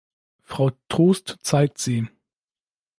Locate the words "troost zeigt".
0.89-1.77